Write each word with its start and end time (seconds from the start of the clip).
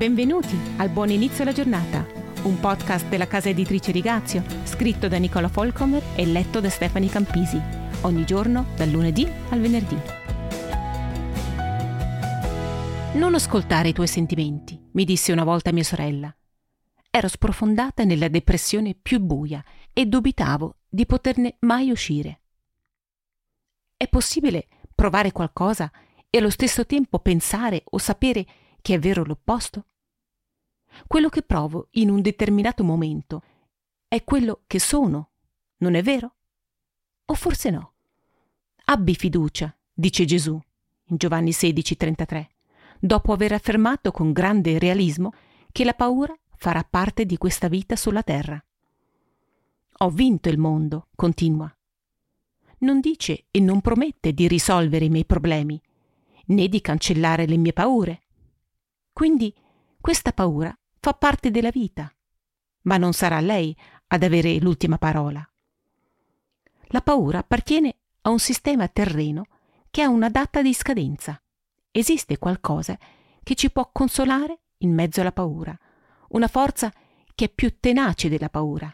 Benvenuti 0.00 0.58
al 0.78 0.88
Buon 0.88 1.10
Inizio 1.10 1.42
alla 1.42 1.52
Giornata, 1.52 2.06
un 2.44 2.58
podcast 2.58 3.06
della 3.08 3.26
casa 3.26 3.50
editrice 3.50 3.92
Rigazio, 3.92 4.42
scritto 4.64 5.08
da 5.08 5.18
Nicola 5.18 5.48
Folcomer 5.48 6.02
e 6.16 6.24
letto 6.24 6.58
da 6.58 6.70
Stefani 6.70 7.10
Campisi, 7.10 7.60
ogni 8.00 8.24
giorno 8.24 8.68
dal 8.76 8.88
lunedì 8.88 9.30
al 9.50 9.60
venerdì. 9.60 9.98
Non 13.18 13.34
ascoltare 13.34 13.88
i 13.90 13.92
tuoi 13.92 14.06
sentimenti, 14.06 14.82
mi 14.92 15.04
disse 15.04 15.32
una 15.32 15.44
volta 15.44 15.70
mia 15.70 15.84
sorella. 15.84 16.34
Ero 17.10 17.28
sprofondata 17.28 18.02
nella 18.04 18.28
depressione 18.28 18.94
più 18.94 19.20
buia 19.20 19.62
e 19.92 20.06
dubitavo 20.06 20.76
di 20.88 21.04
poterne 21.04 21.56
mai 21.58 21.90
uscire. 21.90 22.40
È 23.98 24.08
possibile 24.08 24.66
provare 24.94 25.30
qualcosa 25.30 25.92
e 26.30 26.38
allo 26.38 26.48
stesso 26.48 26.86
tempo 26.86 27.18
pensare 27.18 27.82
o 27.84 27.98
sapere 27.98 28.46
che 28.80 28.94
è 28.94 28.98
vero 28.98 29.24
l'opposto? 29.24 29.86
Quello 31.06 31.28
che 31.28 31.42
provo 31.42 31.88
in 31.92 32.10
un 32.10 32.20
determinato 32.20 32.82
momento 32.84 33.42
è 34.08 34.24
quello 34.24 34.62
che 34.66 34.78
sono, 34.78 35.30
non 35.78 35.94
è 35.94 36.02
vero? 36.02 36.34
O 37.26 37.34
forse 37.34 37.70
no? 37.70 37.92
Abbi 38.86 39.14
fiducia, 39.14 39.74
dice 39.92 40.24
Gesù 40.24 40.60
in 41.10 41.16
Giovanni 41.16 41.50
16:33, 41.50 42.46
dopo 42.98 43.32
aver 43.32 43.52
affermato 43.52 44.10
con 44.10 44.32
grande 44.32 44.78
realismo 44.78 45.32
che 45.72 45.84
la 45.84 45.94
paura 45.94 46.36
farà 46.56 46.84
parte 46.84 47.24
di 47.24 47.36
questa 47.36 47.68
vita 47.68 47.96
sulla 47.96 48.22
terra. 48.22 48.62
Ho 49.98 50.10
vinto 50.10 50.48
il 50.48 50.58
mondo, 50.58 51.08
continua. 51.14 51.72
Non 52.78 53.00
dice 53.00 53.46
e 53.50 53.60
non 53.60 53.80
promette 53.80 54.32
di 54.32 54.48
risolvere 54.48 55.04
i 55.04 55.10
miei 55.10 55.26
problemi, 55.26 55.80
né 56.46 56.68
di 56.68 56.80
cancellare 56.80 57.46
le 57.46 57.56
mie 57.56 57.72
paure. 57.72 58.22
Quindi 59.20 59.54
questa 60.00 60.32
paura 60.32 60.74
fa 60.98 61.12
parte 61.12 61.50
della 61.50 61.68
vita, 61.68 62.10
ma 62.84 62.96
non 62.96 63.12
sarà 63.12 63.38
lei 63.40 63.76
ad 64.06 64.22
avere 64.22 64.58
l'ultima 64.60 64.96
parola. 64.96 65.46
La 66.84 67.02
paura 67.02 67.40
appartiene 67.40 67.96
a 68.22 68.30
un 68.30 68.38
sistema 68.38 68.88
terreno 68.88 69.44
che 69.90 70.00
ha 70.00 70.08
una 70.08 70.30
data 70.30 70.62
di 70.62 70.72
scadenza. 70.72 71.38
Esiste 71.90 72.38
qualcosa 72.38 72.98
che 73.42 73.54
ci 73.56 73.70
può 73.70 73.90
consolare 73.92 74.60
in 74.78 74.94
mezzo 74.94 75.20
alla 75.20 75.32
paura, 75.32 75.78
una 76.28 76.48
forza 76.48 76.90
che 77.34 77.44
è 77.44 77.50
più 77.50 77.78
tenace 77.78 78.30
della 78.30 78.48
paura. 78.48 78.90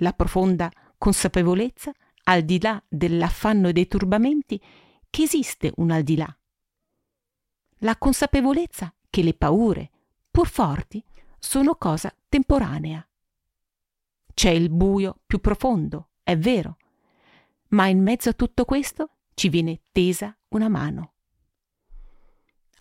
La 0.00 0.12
profonda 0.12 0.70
consapevolezza, 0.98 1.90
al 2.24 2.42
di 2.42 2.60
là 2.60 2.78
dell'affanno 2.86 3.68
e 3.68 3.72
dei 3.72 3.86
turbamenti, 3.86 4.62
che 5.08 5.22
esiste 5.22 5.72
un 5.76 5.92
al 5.92 6.02
di 6.02 6.16
là. 6.16 6.38
La 7.78 7.96
consapevolezza 7.96 8.94
che 9.10 9.22
le 9.22 9.34
paure, 9.34 9.90
pur 10.30 10.48
forti, 10.48 11.04
sono 11.38 11.74
cosa 11.74 12.14
temporanea. 12.28 13.06
C'è 14.32 14.50
il 14.50 14.70
buio 14.70 15.20
più 15.26 15.40
profondo, 15.40 16.10
è 16.22 16.38
vero, 16.38 16.76
ma 17.68 17.88
in 17.88 18.02
mezzo 18.02 18.30
a 18.30 18.34
tutto 18.34 18.64
questo 18.64 19.16
ci 19.34 19.48
viene 19.48 19.82
tesa 19.90 20.36
una 20.48 20.68
mano. 20.68 21.12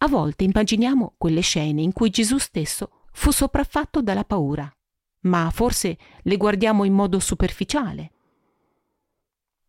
A 0.01 0.07
volte 0.07 0.45
immaginiamo 0.45 1.15
quelle 1.17 1.41
scene 1.41 1.81
in 1.81 1.91
cui 1.91 2.09
Gesù 2.09 2.37
stesso 2.37 2.91
fu 3.11 3.31
sopraffatto 3.31 4.01
dalla 4.01 4.23
paura, 4.23 4.71
ma 5.21 5.49
forse 5.51 5.97
le 6.21 6.37
guardiamo 6.37 6.85
in 6.85 6.93
modo 6.93 7.19
superficiale. 7.19 8.11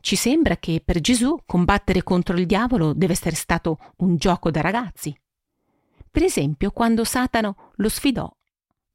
Ci 0.01 0.17
sembra 0.17 0.57
che 0.57 0.81
per 0.85 1.01
Gesù 1.01 1.37
combattere 1.45 2.03
contro 2.03 2.37
il 2.39 2.47
diavolo 2.47 2.93
deve 2.95 3.13
essere 3.13 3.35
stato 3.35 3.79
un 3.99 4.17
gioco 4.17 4.51
da 4.51 4.61
ragazzi. 4.61 5.15
Per 6.11 6.23
esempio, 6.25 6.73
quando 6.73 7.05
Satano 7.05 7.71
lo 7.77 7.89
sfidò 7.89 8.29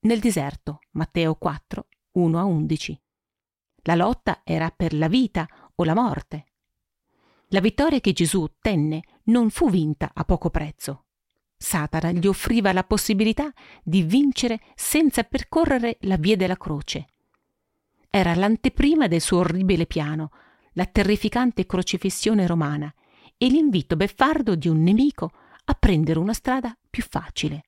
nel 0.01 0.19
deserto, 0.19 0.81
Matteo 0.91 1.35
4, 1.35 1.87
1 2.11 2.39
a 2.39 2.43
11. 2.43 3.01
La 3.83 3.95
lotta 3.95 4.41
era 4.43 4.69
per 4.69 4.93
la 4.93 5.07
vita 5.07 5.47
o 5.75 5.83
la 5.83 5.95
morte. 5.95 6.45
La 7.49 7.59
vittoria 7.59 7.99
che 7.99 8.11
Gesù 8.11 8.41
ottenne 8.41 9.01
non 9.25 9.49
fu 9.49 9.69
vinta 9.69 10.11
a 10.13 10.23
poco 10.25 10.49
prezzo. 10.49 11.05
Satana 11.55 12.11
gli 12.11 12.27
offriva 12.27 12.73
la 12.73 12.83
possibilità 12.83 13.51
di 13.81 14.03
vincere 14.03 14.59
senza 14.75 15.23
percorrere 15.23 15.97
la 16.01 16.17
via 16.17 16.35
della 16.35 16.57
croce. 16.57 17.07
Era 18.09 18.35
l'anteprima 18.35 19.07
del 19.07 19.21
suo 19.21 19.39
orribile 19.39 19.85
piano, 19.85 20.31
la 20.73 20.85
terrificante 20.85 21.65
crocifissione 21.65 22.45
romana 22.45 22.93
e 23.37 23.47
l'invito 23.47 23.95
beffardo 23.95 24.55
di 24.55 24.67
un 24.67 24.83
nemico 24.83 25.31
a 25.65 25.73
prendere 25.73 26.19
una 26.19 26.33
strada 26.33 26.77
più 26.95 27.03
facile. 27.03 27.65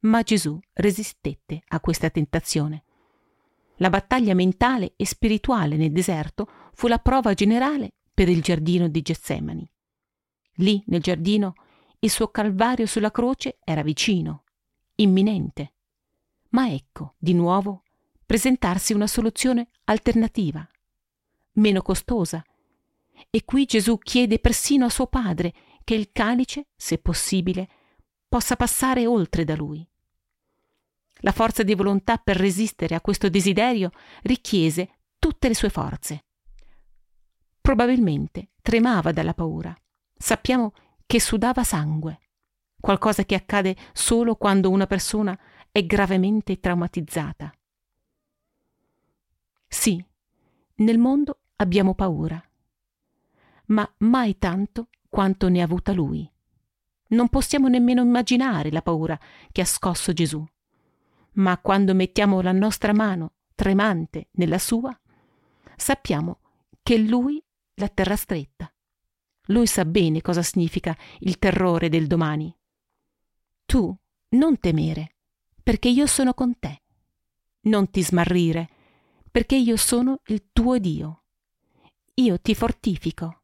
Ma 0.00 0.20
Gesù 0.20 0.58
resistette 0.74 1.62
a 1.68 1.80
questa 1.80 2.10
tentazione. 2.10 2.84
La 3.76 3.88
battaglia 3.88 4.34
mentale 4.34 4.92
e 4.96 5.06
spirituale 5.06 5.76
nel 5.76 5.92
deserto 5.92 6.46
fu 6.74 6.88
la 6.88 6.98
prova 6.98 7.32
generale 7.32 7.94
per 8.12 8.28
il 8.28 8.42
giardino 8.42 8.86
di 8.88 9.00
Getsemani. 9.00 9.66
Lì, 10.56 10.82
nel 10.88 11.00
giardino, 11.00 11.54
il 12.00 12.10
suo 12.10 12.28
calvario 12.28 12.84
sulla 12.84 13.10
croce 13.10 13.56
era 13.64 13.82
vicino, 13.82 14.44
imminente. 14.96 15.72
Ma 16.50 16.70
ecco, 16.70 17.14
di 17.16 17.32
nuovo, 17.32 17.84
presentarsi 18.26 18.92
una 18.92 19.06
soluzione 19.06 19.68
alternativa, 19.84 20.68
meno 21.52 21.80
costosa. 21.80 22.44
E 23.30 23.44
qui 23.46 23.64
Gesù 23.64 23.96
chiede 23.96 24.38
persino 24.38 24.84
a 24.84 24.90
suo 24.90 25.06
padre 25.06 25.54
che 25.82 25.94
il 25.94 26.10
calice, 26.12 26.66
se 26.76 26.98
possibile, 26.98 27.68
possa 28.28 28.56
passare 28.56 29.06
oltre 29.06 29.44
da 29.44 29.56
lui. 29.56 29.86
La 31.22 31.32
forza 31.32 31.62
di 31.62 31.74
volontà 31.74 32.16
per 32.18 32.36
resistere 32.36 32.94
a 32.94 33.00
questo 33.00 33.28
desiderio 33.28 33.90
richiese 34.22 34.98
tutte 35.18 35.48
le 35.48 35.54
sue 35.54 35.70
forze. 35.70 36.24
Probabilmente 37.60 38.50
tremava 38.62 39.12
dalla 39.12 39.34
paura. 39.34 39.76
Sappiamo 40.16 40.72
che 41.06 41.20
sudava 41.20 41.64
sangue, 41.64 42.20
qualcosa 42.78 43.24
che 43.24 43.34
accade 43.34 43.76
solo 43.92 44.36
quando 44.36 44.70
una 44.70 44.86
persona 44.86 45.38
è 45.72 45.84
gravemente 45.84 46.60
traumatizzata. 46.60 47.52
Sì, 49.66 50.02
nel 50.76 50.98
mondo 50.98 51.40
abbiamo 51.56 51.94
paura, 51.94 52.42
ma 53.66 53.94
mai 53.98 54.38
tanto 54.38 54.88
quanto 55.08 55.48
ne 55.48 55.60
ha 55.60 55.64
avuta 55.64 55.92
lui. 55.92 56.30
Non 57.08 57.28
possiamo 57.28 57.68
nemmeno 57.68 58.02
immaginare 58.02 58.70
la 58.70 58.82
paura 58.82 59.18
che 59.50 59.60
ha 59.60 59.64
scosso 59.64 60.12
Gesù. 60.12 60.44
Ma 61.32 61.58
quando 61.58 61.94
mettiamo 61.94 62.40
la 62.40 62.52
nostra 62.52 62.92
mano 62.92 63.34
tremante 63.54 64.28
nella 64.32 64.58
sua, 64.58 64.98
sappiamo 65.76 66.40
che 66.82 66.98
lui 66.98 67.42
la 67.74 67.88
terrà 67.88 68.16
stretta. 68.16 68.72
Lui 69.46 69.66
sa 69.66 69.84
bene 69.84 70.20
cosa 70.20 70.42
significa 70.42 70.96
il 71.20 71.38
terrore 71.38 71.88
del 71.88 72.06
domani. 72.06 72.54
Tu 73.64 73.96
non 74.30 74.58
temere, 74.58 75.14
perché 75.62 75.88
io 75.88 76.06
sono 76.06 76.34
con 76.34 76.58
te. 76.58 76.82
Non 77.62 77.90
ti 77.90 78.02
smarrire, 78.02 78.68
perché 79.30 79.56
io 79.56 79.76
sono 79.76 80.20
il 80.26 80.48
tuo 80.52 80.78
Dio. 80.78 81.22
Io 82.14 82.38
ti 82.40 82.54
fortifico 82.54 83.38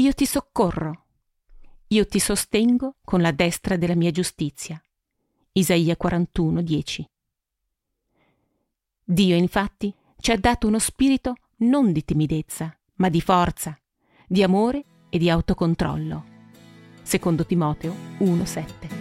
io 0.00 0.12
ti 0.14 0.24
soccorro. 0.24 0.99
Io 1.92 2.06
ti 2.06 2.20
sostengo 2.20 2.94
con 3.04 3.20
la 3.20 3.32
destra 3.32 3.76
della 3.76 3.96
mia 3.96 4.12
giustizia. 4.12 4.80
Isaia 5.52 5.96
41, 5.96 6.62
10. 6.62 7.10
Dio 9.02 9.34
infatti 9.34 9.92
ci 10.20 10.30
ha 10.30 10.38
dato 10.38 10.68
uno 10.68 10.78
spirito 10.78 11.34
non 11.58 11.90
di 11.90 12.04
timidezza, 12.04 12.72
ma 12.96 13.08
di 13.08 13.20
forza, 13.20 13.76
di 14.24 14.40
amore 14.44 14.84
e 15.08 15.18
di 15.18 15.28
autocontrollo. 15.28 16.24
Secondo 17.02 17.44
Timoteo 17.44 17.92
1, 18.18 18.44
7. 18.44 18.99